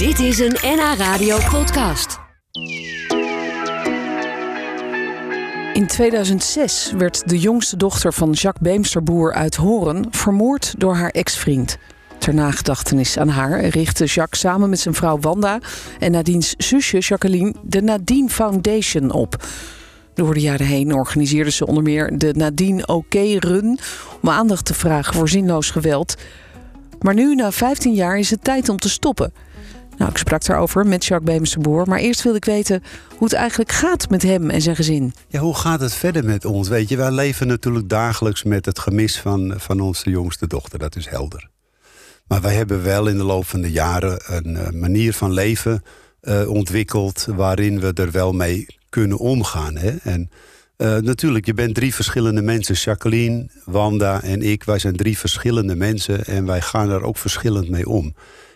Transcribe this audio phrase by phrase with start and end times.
[0.00, 2.18] Dit is een NH Radio podcast.
[5.72, 11.78] In 2006 werd de jongste dochter van Jacques Beemsterboer uit Horen vermoord door haar ex-vriend.
[12.18, 15.58] Ter nagedachtenis aan haar richtte Jacques samen met zijn vrouw Wanda
[15.98, 19.46] en Nadine's zusje Jacqueline de Nadine Foundation op.
[20.14, 23.78] Door de jaren heen organiseerde ze onder meer de Nadine OK Run
[24.20, 26.14] om aandacht te vragen voor zinloos geweld.
[27.00, 29.32] Maar nu, na 15 jaar, is het tijd om te stoppen.
[30.00, 33.72] Nou, ik sprak daarover met Jacques Beemsterboer, maar eerst wilde ik weten hoe het eigenlijk
[33.72, 35.14] gaat met hem en zijn gezin.
[35.28, 36.68] Ja, hoe gaat het verder met ons?
[36.68, 40.96] Weet je, wij leven natuurlijk dagelijks met het gemis van, van onze jongste dochter, dat
[40.96, 41.48] is helder.
[42.26, 45.82] Maar wij hebben wel in de loop van de jaren een uh, manier van leven
[46.22, 49.76] uh, ontwikkeld waarin we er wel mee kunnen omgaan.
[49.76, 49.96] Hè?
[50.02, 50.30] En
[50.76, 52.74] uh, natuurlijk, je bent drie verschillende mensen.
[52.74, 57.68] Jacqueline, Wanda en ik, wij zijn drie verschillende mensen en wij gaan er ook verschillend
[57.68, 58.14] mee om.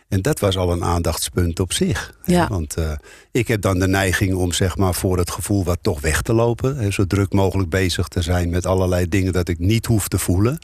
[0.08, 2.14] En dat was al een aandachtspunt op zich.
[2.24, 2.48] Ja.
[2.48, 2.92] Want uh,
[3.30, 6.32] ik heb dan de neiging om zeg maar voor het gevoel wat toch weg te
[6.32, 6.76] lopen.
[6.76, 10.18] Hè, zo druk mogelijk bezig te zijn met allerlei dingen dat ik niet hoef te
[10.18, 10.58] voelen.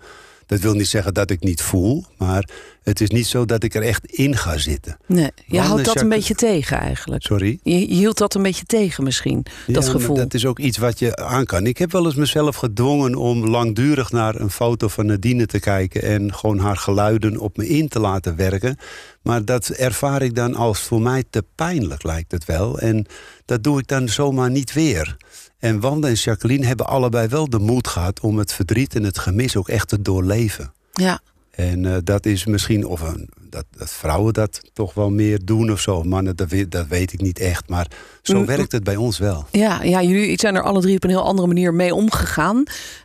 [0.46, 2.48] Dat wil niet zeggen dat ik niet voel, maar
[2.91, 4.96] het is niet zo dat ik er echt in ga zitten.
[5.06, 7.22] Nee, je houdt dat een beetje tegen eigenlijk.
[7.22, 7.58] Sorry?
[7.62, 10.16] Je, je hield dat een beetje tegen misschien, dat Ja, gevoel.
[10.16, 11.66] Dat is ook iets wat je aan kan.
[11.66, 16.02] Ik heb wel eens mezelf gedwongen om langdurig naar een foto van Nadine te kijken...
[16.02, 18.77] en gewoon haar geluiden op me in te laten werken.
[19.22, 22.78] Maar dat ervaar ik dan als voor mij te pijnlijk, lijkt het wel.
[22.78, 23.06] En
[23.44, 25.16] dat doe ik dan zomaar niet weer.
[25.58, 28.20] En Wanda en Jacqueline hebben allebei wel de moed gehad...
[28.20, 30.72] om het verdriet en het gemis ook echt te doorleven.
[30.92, 31.20] Ja,
[31.61, 35.72] En eh, dat is misschien, of een, dat, dat vrouwen dat toch wel meer doen
[35.72, 36.02] of zo.
[36.02, 37.69] Mannen, dat weet, dat weet ik niet echt.
[37.69, 37.86] Maar
[38.22, 39.47] zo Mm, werkt het bij ons wel.
[39.50, 42.62] ja, ja, jullie zijn er alle drie op een heel andere manier mee omgegaan.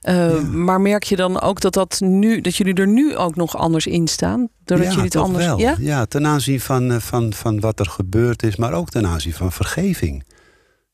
[0.10, 3.58] Uh, Maar merk je dan ook dat, dat, nu, dat jullie er nu ook nog
[3.58, 4.48] anders in staan?
[4.64, 5.46] Doordat ja, jullie het anders.
[5.46, 5.60] wel.
[5.60, 5.76] Ja?
[5.80, 6.06] Ja?
[6.06, 9.52] ten aanzien van, eh, van, van wat er gebeurd is, maar ook ten aanzien van
[9.52, 10.24] vergeving.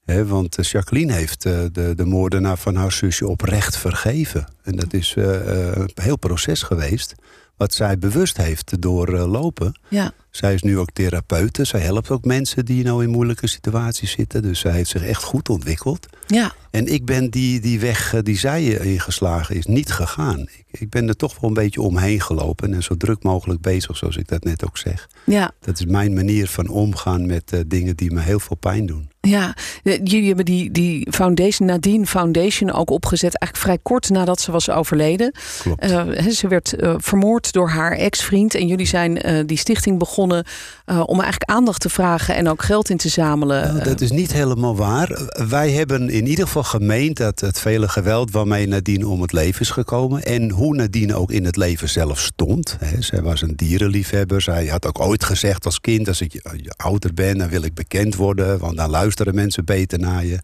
[0.06, 4.46] Want eh, Jacqueline heeft eh, de, de moordenaar van haar zusje oprecht vergeven.
[4.64, 7.16] En dat is eh, eh, een heel proces geweest.
[7.62, 9.80] Wat zij bewust heeft doorlopen.
[9.88, 10.12] ja.
[10.32, 11.64] Zij is nu ook therapeute.
[11.66, 14.42] Zij helpt ook mensen die nou in moeilijke situaties zitten.
[14.42, 16.08] Dus zij heeft zich echt goed ontwikkeld.
[16.28, 16.52] ja.
[16.72, 20.40] En ik ben die, die weg eh, die zij ingeslagen is niet gegaan.
[20.40, 22.74] Ik, ik ben er toch wel een beetje omheen gelopen.
[22.74, 25.08] En zo druk mogelijk bezig, zoals ik dat net ook zeg.
[25.26, 25.52] ja.
[25.60, 29.10] Dat is mijn manier van omgaan met uh, dingen die me heel veel pijn doen.
[29.22, 34.42] Ja, eh, jullie hebben die, die foundation, Nadine Foundation, ook opgezet eigenlijk vrij kort nadat
[34.42, 35.34] ze was overleden.
[35.62, 35.92] Klopt.
[35.92, 41.04] Uh, ze werd uh, vermoord door haar ex-vriend en jullie zijn die stichting begonnen uh,
[41.06, 43.74] om eigenlijk aandacht te vragen en ook geld in te zamelen.
[43.74, 45.22] Nou, dat is niet helemaal waar.
[45.50, 49.62] Wij hebben in ieder geval gemeend dat het vele geweld waarmee Nadine om het leven
[49.62, 52.78] is gekomen en hoe Nadine ook in het leven zelf stond.
[53.00, 54.42] Zij was een dierenliefhebber.
[54.42, 56.42] Zij had ook ooit gezegd als kind: als ik
[56.76, 60.40] ouder ben, dan wil ik bekend worden, want dan luisteren mensen beter naar je.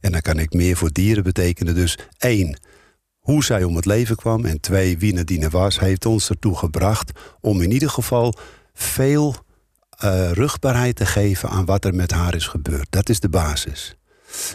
[0.00, 1.74] En dan kan ik meer voor dieren betekenen.
[1.74, 2.60] Dus één,
[3.18, 4.44] hoe zij om het leven kwam.
[4.44, 8.34] En twee, wie Nadine was, heeft ons ertoe gebracht om in ieder geval
[8.78, 9.34] veel
[10.04, 12.86] uh, rugbaarheid te geven aan wat er met haar is gebeurd.
[12.90, 13.94] Dat is de basis.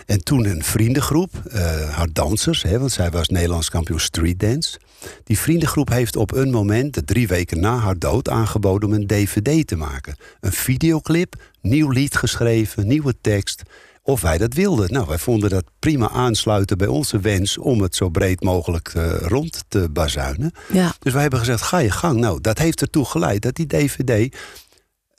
[0.06, 4.80] En toen een vriendengroep, uh, haar dansers, hè, want zij was Nederlands kampioen street dance.
[5.24, 9.68] Die vriendengroep heeft op een moment, drie weken na haar dood, aangeboden om een DVD
[9.68, 10.16] te maken.
[10.40, 13.62] Een videoclip, nieuw lied geschreven, nieuwe tekst.
[14.06, 14.92] Of wij dat wilden.
[14.92, 19.14] Nou, wij vonden dat prima aansluiten bij onze wens om het zo breed mogelijk uh,
[19.20, 20.52] rond te bazuinen.
[20.72, 20.94] Ja.
[21.00, 22.20] Dus wij hebben gezegd: ga je gang.
[22.20, 24.36] Nou, dat heeft ertoe geleid dat die DVD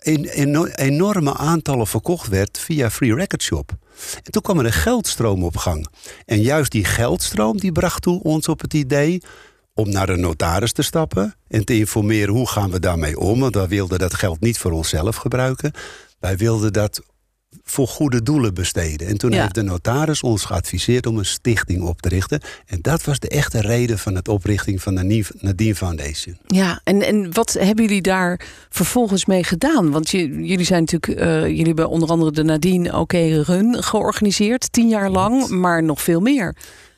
[0.02, 3.72] in, in enorme aantallen verkocht werd via Free Record Shop.
[4.22, 5.86] En toen kwam er een geldstroom op gang.
[6.26, 9.22] En juist die geldstroom die bracht toen ons op het idee
[9.74, 13.40] om naar de notaris te stappen en te informeren hoe gaan we daarmee om.
[13.40, 15.72] Want wij wilden dat geld niet voor onszelf gebruiken.
[16.18, 17.02] Wij wilden dat
[17.64, 19.06] voor goede doelen besteden.
[19.06, 19.40] En toen Ja.
[19.40, 22.40] heeft de notaris ons geadviseerd om een stichting op te richten.
[22.66, 26.36] En dat was de echte reden van het oprichting van de Nadine Foundation.
[26.46, 29.90] Ja, en, en wat hebben jullie daar vervolgens mee gedaan?
[29.90, 34.72] Want je, jullie zijn natuurlijk, uh, jullie hebben onder andere de Nadine OK Run georganiseerd,
[34.72, 36.54] tien jaar lang, maar nog veel meer.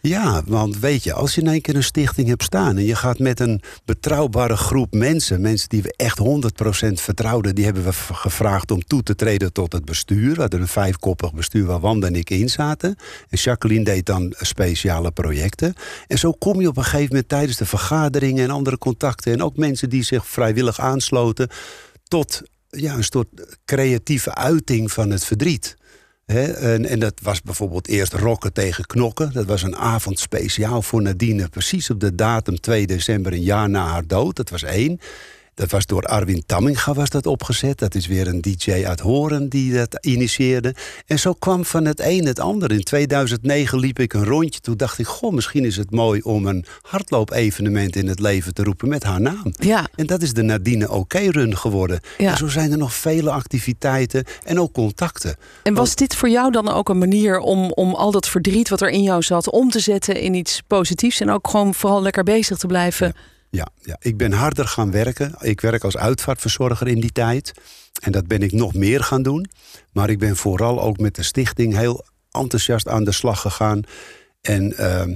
[0.08, 2.94] Ja, want weet je, als je in één keer een stichting hebt staan en je
[2.94, 7.92] gaat met een betrouwbare groep mensen, mensen die we echt 100% vertrouwden, die hebben we
[7.92, 10.34] gevraagd om toe te treden tot het bestuur.
[10.34, 12.96] We hadden een vijfkoppig bestuur waar Wanda en ik in zaten.
[13.28, 15.74] En Jacqueline deed dan speciale projecten.
[16.06, 19.42] En zo kom je op een gegeven moment tijdens de vergaderingen en andere contacten en
[19.42, 21.48] ook mensen die zich vrijwillig aansloten
[22.08, 23.28] tot ja, een soort
[23.64, 25.76] creatieve uiting van het verdriet.
[26.26, 29.32] En, en, dat was bijvoorbeeld eerst rokken tegen knokken.
[29.32, 31.48] Dat was een avond speciaal voor Nadine.
[31.48, 34.36] Precies op de datum 2 december, een jaar na haar dood.
[34.36, 35.00] Dat was één.
[35.56, 37.78] Dat was door Arwin Tamminga was dat opgezet.
[37.78, 40.74] Dat is weer een DJ uit Horen die dat initieerde.
[41.06, 42.72] En zo kwam van het een het ander.
[42.72, 44.60] In 2009 liep ik een rondje.
[44.60, 48.62] Toen dacht ik, goh, misschien is het mooi om een hardloopevenement in het leven te
[48.62, 49.54] roepen met haar naam.
[49.58, 49.88] Ja.
[49.94, 52.00] En dat is de Nadine OK-run geworden.
[52.18, 52.30] Ja.
[52.30, 55.36] En zo zijn er nog vele activiteiten en ook contacten.
[55.62, 58.80] En was dit voor jou dan ook een manier om, om al dat verdriet wat
[58.80, 62.24] er in jou zat om te zetten in iets positiefs en ook gewoon vooral lekker
[62.24, 63.06] bezig te blijven?
[63.06, 65.34] Ja, ja, ik ben harder gaan werken.
[65.40, 67.52] Ik werk als uitvaartverzorger in die tijd.
[68.00, 69.46] En dat ben ik nog meer gaan doen.
[69.92, 73.82] Maar ik ben vooral ook met de stichting heel enthousiast aan de slag gegaan.
[74.40, 75.14] En ehm,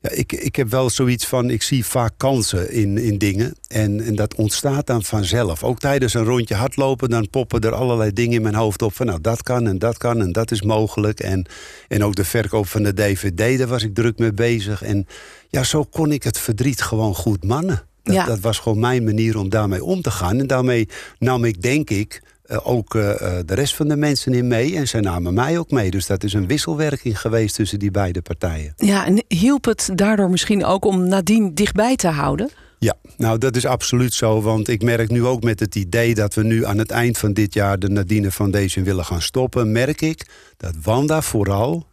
[0.00, 3.54] ja, ik, ik heb wel zoiets van, ik zie vaak kansen in, in dingen.
[3.68, 5.62] En, en dat ontstaat dan vanzelf.
[5.64, 8.94] Ook tijdens een rondje hardlopen, dan poppen er allerlei dingen in mijn hoofd op.
[8.94, 11.20] Van nou, dat kan en dat kan en dat is mogelijk.
[11.20, 11.46] En,
[11.88, 14.82] en ook de verkoop van de DVD, daar was ik druk mee bezig.
[14.82, 15.06] En
[15.48, 17.82] ja, zo kon ik het verdriet gewoon goed mannen.
[18.02, 18.24] Dat, Ja.
[18.24, 20.38] dat was gewoon mijn manier om daarmee om te gaan.
[20.38, 22.22] En daarmee nam ik, denk ik,
[22.62, 24.76] ook eh, eh, de rest van de mensen in mee.
[24.76, 25.90] En zij namen mij ook mee.
[25.90, 28.72] Dus dat is een wisselwerking geweest tussen die beide partijen.
[28.76, 32.50] Ja, en hielp het daardoor misschien ook om Nadine dichtbij te houden?
[32.78, 34.42] Ja, nou dat is absoluut zo.
[34.42, 37.32] Want ik merk nu ook met het idee dat we nu aan het eind van
[37.32, 41.86] dit jaar de Nadine Foundation willen gaan stoppen, merk ik dat Wanda vooral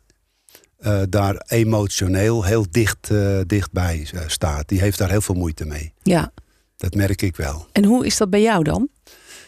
[0.85, 4.67] eh, daar emotioneel heel dicht, eh, dichtbij eh, staat.
[4.67, 5.93] Die heeft daar heel veel moeite mee.
[6.03, 6.31] Ja.
[6.77, 7.67] Dat merk ik wel.
[7.71, 8.89] En hoe is dat bij jou dan?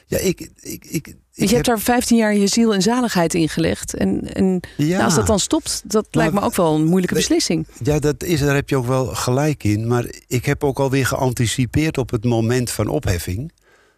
[0.09, 0.50] Ja, ik.
[0.62, 3.94] ik, ik, je heb- hebt daar 15 jaar je ziel en zaligheid in gelegd.
[3.94, 4.88] En, en Ja.
[4.88, 7.68] nou, als dat dan stopt, dat lijkt me ook wel een moeilijke beslissing.
[7.83, 9.88] Ja, dat is, daar heb je ook wel gelijk in.
[9.88, 13.51] Maar ik heb ook alweer geanticipeerd op het moment van opheffing.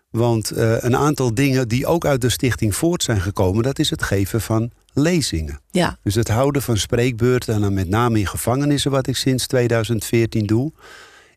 [0.10, 3.64] Want eh, een aantal dingen die ook uit de stichting voort zijn gekomen...
[3.64, 5.60] dat is het geven van lezingen.
[5.72, 7.54] Ja, Dus het houden van spreekbeurten...
[7.54, 10.72] en dan met name in gevangenissen, wat ik sinds 2014 doe.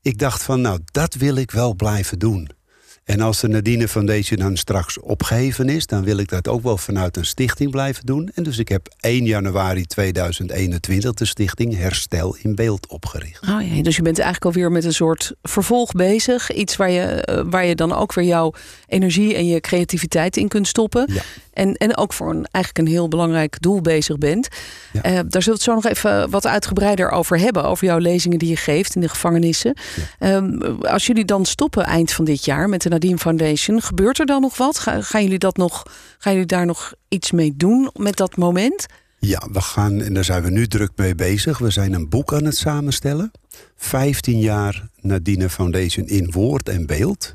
[0.03, 2.49] Ik dacht van, nou, dat wil ik wel blijven doen.
[3.05, 5.87] En als de Nadine Foundation dan straks opgeheven is...
[5.87, 8.31] dan wil ik dat ook wel vanuit een stichting blijven doen.
[8.35, 13.43] En dus ik heb 1 januari 2021 de stichting Herstel in Beeld opgericht.
[13.43, 13.83] oh, ja.
[13.83, 16.53] dus je bent eigenlijk alweer met een soort vervolg bezig.
[16.53, 18.53] Iets waar je, eh, waar je dan ook weer jouw
[18.87, 21.07] energie en je creativiteit in kunt stoppen.
[21.13, 21.23] Ja.
[21.53, 24.49] En, en ook voor een, eigenlijk een heel belangrijk doel bezig bent.
[24.93, 25.03] Ja.
[25.03, 27.65] Eh, daar zullen we het zo nog even wat uitgebreider over hebben.
[27.65, 29.77] Over jouw lezingen die je geeft in de gevangenissen.
[30.19, 33.83] Ehm, als jullie dan stoppen eind van dit jaar met de Nadine Foundation.
[33.83, 34.79] Gebeurt er dan nog wat?
[34.79, 35.83] Ga- gaan, jullie dat nog,
[36.19, 38.87] gaan jullie daar nog iets mee doen met dat moment?
[39.19, 41.59] Ja, we gaan, en daar zijn we nu druk mee bezig.
[41.59, 43.31] We zijn een boek aan het samenstellen.
[43.77, 47.33] 15 jaar Nadine Foundation in woord en beeld.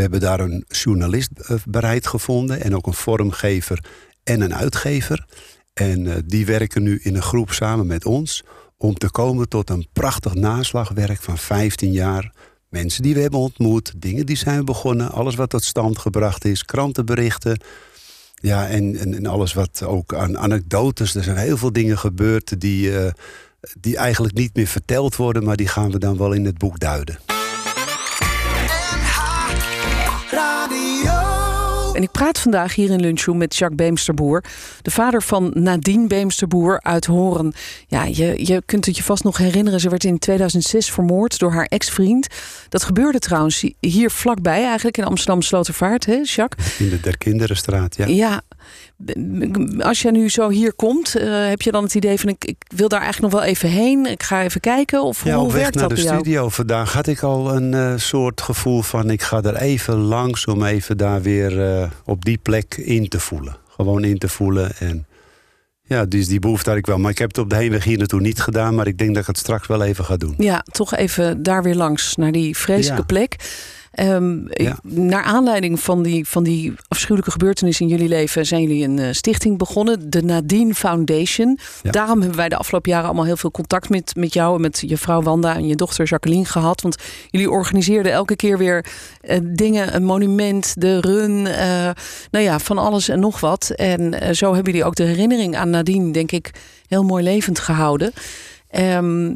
[0.00, 2.60] We hebben daar een journalist eh, bereid gevonden...
[2.60, 3.84] en ook een vormgever
[4.24, 5.26] en een uitgever.
[5.72, 8.44] En eh, die werken nu in een groep samen met ons...
[8.76, 12.32] om te komen tot een prachtig naslagwerk van 15 jaar...
[12.68, 15.10] Mensen die we hebben ontmoet, dingen die zijn begonnen...
[15.10, 17.60] alles wat tot stand gebracht is, krantenberichten...
[18.34, 21.14] Ja, en, en, alles wat ook aan anekdotes.
[21.14, 23.12] Er zijn heel veel dingen gebeurd die, eh,
[23.80, 26.78] die eigenlijk niet meer verteld worden, maar die gaan we dan wel in het boek
[26.78, 27.29] duiden.
[32.00, 34.44] En ik praat vandaag hier in Lunchroom met Jacques Beemsterboer.
[34.82, 37.52] De vader van Nadine Beemsterboer uit Horen.
[37.86, 39.80] Ja, je, je kunt het je vast nog herinneren.
[39.80, 42.26] Ze werd in 2006 vermoord door haar ex-vriend.
[42.68, 46.78] Dat gebeurde trouwens hier vlakbij eigenlijk in Amsterdam Slotervaart, hè Jacques?
[46.78, 48.06] In de Der Kinderenstraat, ja.
[48.06, 48.42] Ja.
[49.78, 52.56] Als jij nu zo hier komt, eh, heb je dan het idee van ik, ik
[52.76, 54.06] wil daar eigenlijk nog wel even heen.
[54.06, 55.02] Ik ga even kijken.
[55.02, 57.74] Of Ja, hoe op weg werkt naar dat de studio vandaag had ik al een
[57.74, 59.10] eh, soort gevoel van...
[59.10, 63.20] ik ga er even langs om even daar weer eh, op die plek in te
[63.20, 63.56] voelen.
[63.68, 65.04] Gewoon in te voelen en...
[65.82, 66.98] Ja, dus die behoefte had ik wel.
[66.98, 68.74] Maar ik heb het op de heenweg hier naartoe niet gedaan.
[68.74, 70.34] Maar ik denk dat ik het straks wel even ga doen.
[70.38, 73.20] Ja, toch even daar weer langs naar die vreselijke Ja.
[73.20, 73.36] plek.
[73.92, 74.78] Ja.
[74.82, 79.12] Naar aanleiding van die, van die afschuwelijke gebeurtenis in jullie leven zijn jullie een eh,
[79.12, 81.58] stichting begonnen, de Nadine Foundation.
[81.82, 81.90] Ja.
[81.90, 84.82] Daarom hebben wij de afgelopen jaren allemaal heel veel contact met, met jou en met
[84.86, 86.80] je vrouw Wanda en je dochter Jacqueline gehad.
[86.80, 86.96] Want
[87.30, 88.86] jullie organiseerden elke keer weer
[89.20, 91.90] eh, dingen, een monument, de run, eh,
[92.30, 93.70] nou ja, van alles en nog wat.
[93.70, 96.50] En zo hebben jullie ook de herinnering aan Nadine, denk ik,
[96.86, 98.12] heel mooi levend gehouden.
[98.70, 99.32] Ehm,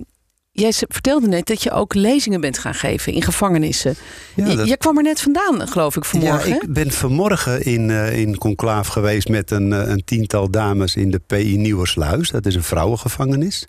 [0.57, 3.95] Jij vertelde net dat je ook lezingen bent gaan geven in gevangenissen.
[4.35, 6.49] Ja, dat- Jij kwam er net vandaan, geloof ik, vanmorgen.
[6.51, 10.97] Ja, ik ben vanmorgen in, eh in Conclaaf geweest met een, eh, een tiental dames
[10.97, 12.31] in de PI Nieuwersluis.
[12.31, 13.67] Dat is een vrouwengevangenis.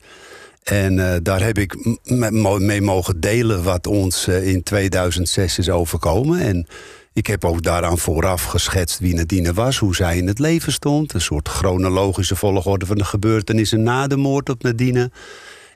[0.63, 1.75] En eh, daar heb ik
[2.59, 6.39] mee mogen delen wat ons in 2006 is overkomen.
[6.39, 6.67] En
[7.13, 11.13] ik heb ook daaraan vooraf geschetst wie Nadine was, hoe zij in het leven stond.
[11.13, 15.11] Een soort chronologische volgorde van de gebeurtenissen na de moord op Nadine.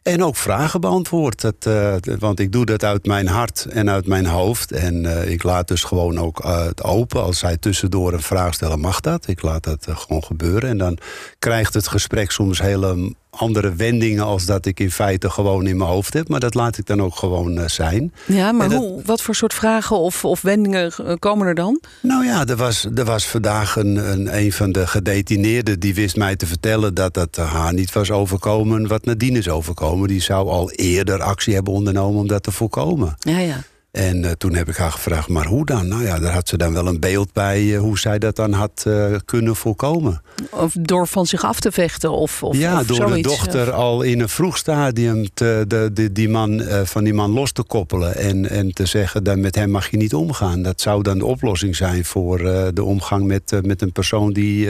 [0.03, 1.41] En ook vragen beantwoord.
[1.41, 4.71] Dat, uh, want ik doe dat uit mijn hart en uit mijn hoofd.
[4.71, 7.23] En uh, ik laat dus gewoon ook uh, het open.
[7.23, 9.27] Als zij tussendoor een vraag stellen, mag dat.
[9.27, 10.69] Ik laat dat gewoon gebeuren.
[10.69, 10.97] En dan
[11.39, 15.89] krijgt het gesprek soms hele andere wendingen als dat ik in feite gewoon in mijn
[15.89, 16.27] hoofd heb.
[16.27, 18.13] Maar dat laat ik dan ook gewoon uh, zijn.
[18.25, 21.81] Ja, maar hoe, wat voor soort vragen of, of wendingen komen er dan?
[22.01, 25.79] Nou ja, er was, er was vandaag een, een, een van de gedetineerden...
[25.79, 28.87] die wist mij te vertellen dat het haar niet was overkomen...
[28.87, 30.07] wat Nadine is overkomen.
[30.07, 33.15] Die zou al eerder actie hebben ondernomen om dat te voorkomen.
[33.19, 33.63] Ja, ja.
[33.91, 35.87] En uh, toen heb ik haar gevraagd, maar hoe dan?
[35.87, 38.53] Nou ja, daar had ze dan wel een beeld bij uh, hoe zij dat dan
[38.53, 40.21] had uh, kunnen voorkomen.
[40.49, 42.11] Of door van zich af te vechten?
[42.11, 43.27] Of, of ja, of door zoiets.
[43.27, 47.31] de dochter al in een vroeg stadium te, de, de, die man, van die man
[47.31, 48.15] los te koppelen.
[48.15, 50.61] En, en te zeggen, dat met hem mag je niet omgaan.
[50.61, 52.37] Dat zou dan de oplossing zijn voor
[52.73, 54.69] de omgang met, met een persoon die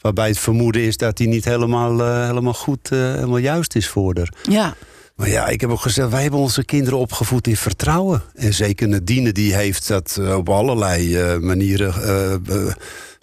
[0.00, 4.32] waarbij het vermoeden is dat hij niet helemaal, helemaal goed, helemaal juist is voor haar.
[4.42, 4.74] Ja.
[5.16, 8.22] Maar ja, ik heb ook gezegd, wij hebben onze kinderen opgevoed in vertrouwen.
[8.34, 11.94] En zeker Nadine, die heeft dat uh, op allerlei manieren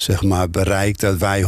[0.02, 1.42] zeg maar, bereikt dat wij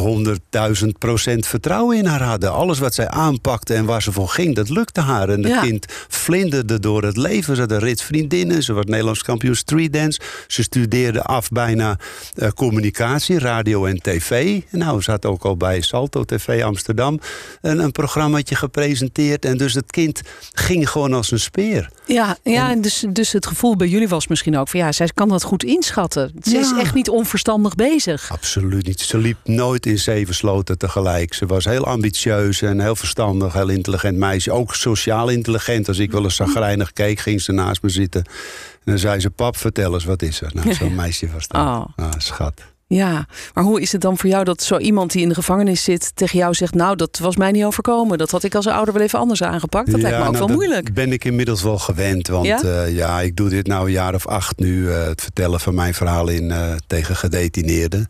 [0.81, 2.51] 100.000 procent vertrouwen in haar hadden.
[2.51, 5.29] Alles wat zij aanpakte en waar ze voor ging, dat lukte haar.
[5.29, 5.59] En het Ja.
[5.61, 7.55] kind vlinderde door het leven.
[7.55, 10.19] Ze had een rits vriendinnen, ze was Nederlands kampioen street dance.
[10.47, 11.97] Ze studeerde af bijna
[12.35, 14.61] eh, communicatie, radio en tv.
[14.69, 17.19] Nou, ze had ook al bij Salto TV Amsterdam
[17.61, 19.45] een, een programmaatje gepresenteerd.
[19.45, 20.21] En dus het kind
[20.53, 21.89] ging gewoon als een speer.
[22.05, 25.09] Ja, ja en dus, dus het gevoel bij jullie was misschien ook van ja, zij
[25.13, 26.31] kan dat goed inschatten.
[26.41, 28.31] Ze is echt niet onverstandig bezig.
[28.43, 28.99] Absoluut niet.
[28.99, 31.33] Ze liep nooit in zeven sloten tegelijk.
[31.33, 34.51] Ze was heel ambitieus en heel verstandig, heel intelligent meisje.
[34.51, 35.87] Ook sociaal intelligent.
[35.87, 38.23] Als ik wel eens zagrijnig keek, ging ze naast me zitten.
[38.23, 40.51] En dan zei ze, pap, vertel eens, wat is er?
[40.53, 41.61] Nou, zo'n meisje was dat.
[41.61, 41.85] Oh.
[41.95, 42.72] Ah, schat.
[42.95, 45.83] Ja, maar hoe is het dan voor jou dat zo iemand die in de gevangenis
[45.83, 48.17] zit tegen jou zegt: Nou, dat was mij niet overkomen.
[48.17, 49.91] Dat had ik als ouder wel even anders aangepakt.
[49.91, 50.93] Dat lijkt me ook nou, wel dat moeilijk.
[50.93, 52.27] ben ik inmiddels wel gewend.
[52.27, 52.59] Want Ja?
[52.63, 54.91] ja, ja ik doe dit nou een jaar of acht nu.
[54.91, 58.07] eh, het vertellen van mijn verhaal in, eh, tegen gedetineerden.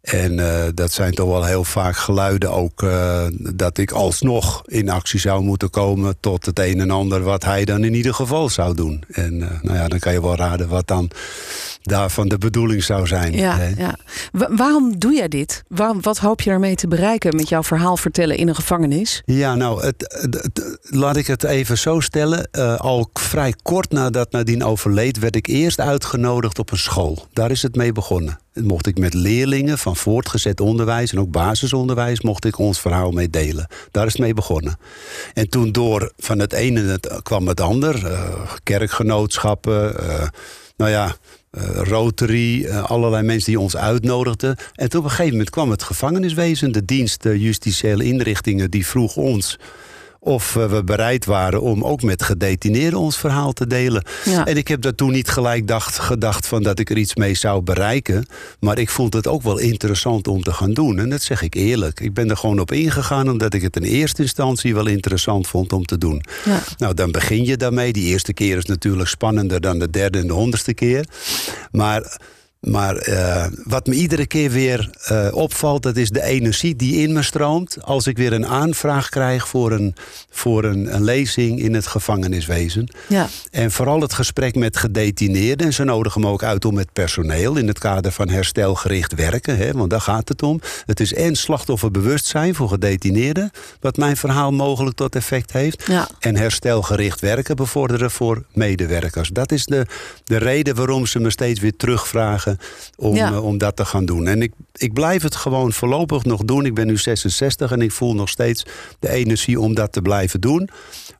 [0.00, 4.88] En eh, dat zijn toch wel heel vaak geluiden ook eh, dat ik alsnog in
[4.90, 8.48] actie zou moeten komen tot het een en ander wat hij dan in ieder geval
[8.48, 9.04] zou doen.
[9.10, 11.10] En eh, nou ja, dan kan je wel raden wat dan
[11.88, 13.32] daarvan de bedoeling zou zijn.
[13.32, 13.68] Ja, hè.
[13.76, 13.94] ja.
[14.32, 15.62] Wa- waarom doe jij dit?
[15.68, 19.22] Waarom, wat hoop je daarmee te bereiken met jouw verhaal vertellen in een gevangenis?
[19.24, 22.48] Ja, nou, het, het- het- laat ik het even zo stellen.
[22.50, 27.26] Eh, al vrij kort nadat Nadine overleed, werd ik eerst uitgenodigd op een school.
[27.32, 28.38] Daar is het mee begonnen.
[28.54, 33.30] Mocht ik met leerlingen van voortgezet onderwijs en ook basisonderwijs, mocht ik ons verhaal mee
[33.30, 33.66] delen.
[33.90, 34.78] Daar is het mee begonnen.
[35.32, 38.06] En toen door van het ene kwam het ander.
[38.06, 38.20] eh,
[38.62, 40.28] kerkgenootschappen, eh,
[40.76, 41.16] nou ja,
[41.50, 44.56] eh, Rotary, eh, allerlei mensen die ons uitnodigden.
[44.74, 48.86] En toen op een gegeven moment kwam het gevangeniswezen, de dienst de justitiële inrichtingen, die
[48.86, 49.58] vroeg ons
[50.24, 54.02] of eh, we bereid waren om ook met gedetineerden ons verhaal te delen.
[54.24, 54.46] Ja.
[54.46, 57.34] En ik heb daar toen niet gelijk dacht, gedacht van dat ik er iets mee
[57.34, 58.26] zou bereiken.
[58.60, 60.98] Maar ik vond het ook wel interessant om te gaan doen.
[60.98, 62.00] En dat zeg ik eerlijk.
[62.00, 65.72] Ik ben er gewoon op ingegaan omdat ik het in eerste instantie wel interessant vond
[65.72, 66.22] om te doen.
[66.44, 66.62] Ja.
[66.76, 67.92] Nou, dan begin je daarmee.
[67.92, 71.04] Die eerste keer is natuurlijk spannender dan de derde en de honderdste keer.
[71.70, 72.18] Maar,
[72.64, 77.12] maar eh, wat me iedere keer weer eh, opvalt, dat is de energie die in
[77.12, 77.76] me stroomt.
[77.80, 79.94] Als ik weer een aanvraag krijg voor een,
[80.30, 82.88] voor een, een lezing in het gevangeniswezen.
[83.08, 83.28] Ja.
[83.50, 85.66] En vooral het gesprek met gedetineerden.
[85.66, 89.56] En ze nodigen me ook uit om met personeel in het kader van herstelgericht werken.
[89.56, 90.60] Hè, want daar gaat het om.
[90.86, 93.50] Het is en slachtofferbewustzijn voor gedetineerden.
[93.80, 95.86] Wat mijn verhaal mogelijk tot effect heeft.
[95.86, 96.08] Ja.
[96.18, 99.28] En herstelgericht werken bevorderen voor medewerkers.
[99.28, 99.86] Dat is de,
[100.24, 102.53] de reden waarom ze me steeds weer terugvragen
[102.96, 103.32] om, Ja.
[103.32, 104.26] eh, om dat te gaan doen.
[104.26, 106.64] En ik, ik blijf het gewoon voorlopig nog doen.
[106.66, 108.64] Ik ben nu 66 en ik voel nog steeds
[108.98, 110.68] de energie om dat te blijven doen.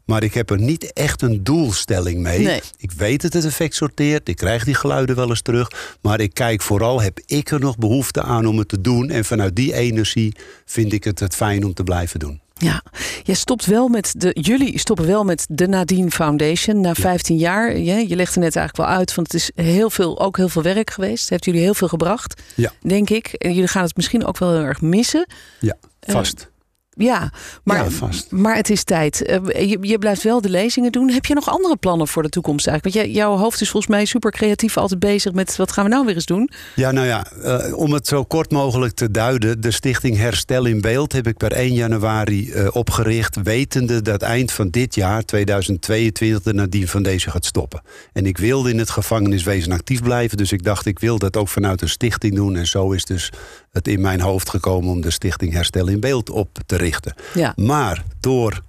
[0.05, 2.38] Maar ik heb er niet echt een doelstelling mee.
[2.38, 2.61] Nee.
[2.76, 4.29] Ik weet dat het effect sorteert.
[4.29, 5.71] Ik krijg die geluiden wel eens terug.
[6.00, 9.11] Maar ik kijk vooral, heb ik er nog behoefte aan om het te doen?
[9.11, 12.41] En vanuit die energie vind ik het het fijn om te blijven doen.
[12.54, 12.82] Ja,
[13.23, 17.76] jij stopt wel met de, jullie stoppen wel met de Nadine Foundation na 15 jaar.
[17.76, 20.62] Je, je legde net eigenlijk wel uit, want het is heel veel, ook heel veel
[20.62, 21.20] werk geweest.
[21.20, 22.73] Het heeft jullie heel veel gebracht, Ja.
[22.80, 23.26] denk ik.
[23.26, 25.26] En jullie gaan het misschien ook wel heel erg missen.
[25.61, 26.50] Ja, vast.
[26.96, 27.32] Ja,
[27.64, 28.30] maar, Ja, vast.
[28.30, 29.22] maar het is tijd.
[29.22, 31.10] Eh, Je, je blijft wel de lezingen doen.
[31.10, 32.96] Heb je nog andere plannen voor de toekomst eigenlijk?
[32.96, 35.90] Want jij, jouw hoofd is volgens mij super creatief altijd bezig met wat gaan we
[35.90, 36.50] nou weer eens doen?
[36.74, 39.60] Ja, nou ja, eh, om het zo kort mogelijk te duiden.
[39.60, 43.42] De stichting Herstel in Beeld heb ik per 1 januari eh, opgericht.
[43.42, 47.82] Wetende dat eind van dit jaar, 2022, de Nadine Foundation gaat stoppen.
[48.12, 50.36] En ik wilde in het gevangeniswezen actief blijven.
[50.36, 52.56] Dus ik dacht, ik wil dat ook vanuit een stichting doen.
[52.56, 53.30] En zo is dus
[53.75, 57.14] het in mijn hoofd gekomen om de stichting Herstel in Beeld op te richten.
[57.35, 57.52] Ja.
[57.57, 58.62] Maar door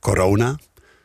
[0.00, 0.58] corona.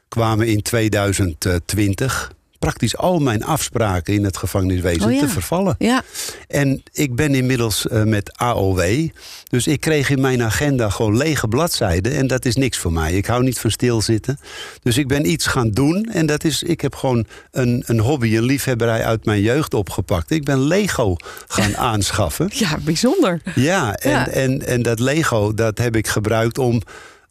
[0.08, 5.20] Kwamen in 2020 praktisch al mijn afspraken in het gevangeniswezen Oh ja.
[5.20, 5.76] te vervallen.
[5.80, 6.04] Ja,
[6.48, 9.08] En ik ben inmiddels eh, met AOW.
[9.50, 12.12] Dus ik kreeg in mijn agenda gewoon lege bladzijden.
[12.16, 13.14] En dat is niks voor mij.
[13.14, 14.40] Ik hou niet van stilzitten.
[14.84, 16.10] Dus ik ben iets gaan doen.
[16.12, 20.32] En dat is, ik heb gewoon een, een hobby, een liefhebberij uit mijn jeugd opgepakt.
[20.32, 21.16] Ik ben Lego
[21.48, 22.50] gaan aanschaffen.
[22.54, 23.42] ja bijzonder.
[23.56, 24.28] Ja, en, Ja.
[24.28, 26.82] En, en dat Lego dat heb ik gebruikt om,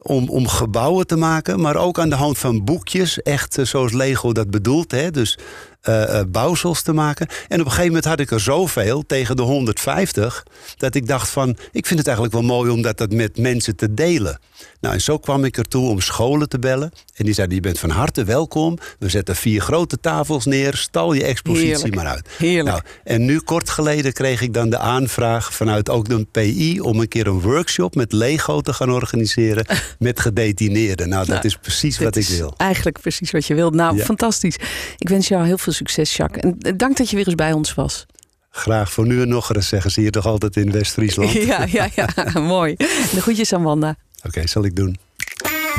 [0.06, 3.92] om, om gebouwen te maken, maar ook aan de hand van boekjes, echt eh, zoals
[3.92, 4.90] Lego dat bedoelt.
[4.90, 5.10] Hè?
[5.10, 5.38] Dus
[5.84, 7.26] eh, bouwsels te maken.
[7.48, 10.42] En op een gegeven moment had ik er zoveel, tegen de 150,
[10.76, 13.76] dat ik dacht van, ik vind het eigenlijk wel mooi om dat, dat met mensen
[13.76, 14.38] te delen.
[14.80, 16.92] Nou, en zo kwam ik ertoe om scholen te bellen.
[17.14, 18.78] En die zeiden, je bent van harte welkom.
[18.98, 21.94] We zetten vier grote tafels neer, stal je expositie Heerlijk.
[21.94, 22.28] maar uit.
[22.38, 22.68] Heerlijk.
[22.68, 27.00] Nou, en nu kort geleden kreeg ik dan de aanvraag vanuit ook de PI om
[27.00, 29.66] een keer een workshop met Lego te gaan organiseren
[29.98, 31.08] met gedetineerden.
[31.08, 32.54] Nou, dat Nou, is precies wat ik is wil.
[32.56, 33.74] Eigenlijk precies wat je wilt.
[33.74, 34.04] Nou, Ja.
[34.04, 34.56] fantastisch.
[34.98, 36.42] Ik wens jou heel veel succes, Jacques.
[36.42, 38.06] En eh, dank dat je weer eens bij ons was.
[38.50, 41.32] Graag voor nu en nog eens zeggen ze hier toch altijd in West-Friesland.
[41.52, 42.08] Ja, ja, ja.
[42.40, 42.74] Mooi.
[42.76, 43.96] De groetjes aan Wanda.
[44.22, 44.98] Oké, zal ik doen.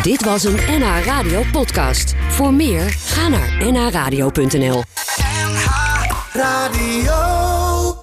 [0.01, 2.13] Dit was een NH Radio podcast.
[2.29, 4.83] Voor meer, ga naar nhradio.nl.
[6.33, 7.54] Radio.